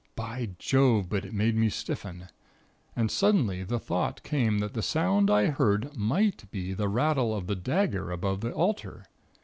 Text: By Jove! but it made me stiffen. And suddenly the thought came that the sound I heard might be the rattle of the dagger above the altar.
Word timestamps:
By 0.15 0.49
Jove! 0.57 1.09
but 1.09 1.25
it 1.25 1.31
made 1.31 1.55
me 1.55 1.69
stiffen. 1.69 2.25
And 2.95 3.11
suddenly 3.11 3.63
the 3.63 3.77
thought 3.77 4.23
came 4.23 4.57
that 4.57 4.73
the 4.73 4.81
sound 4.81 5.29
I 5.29 5.45
heard 5.51 5.95
might 5.95 6.49
be 6.49 6.73
the 6.73 6.87
rattle 6.89 7.35
of 7.35 7.45
the 7.45 7.55
dagger 7.55 8.09
above 8.09 8.41
the 8.41 8.51
altar. 8.51 9.03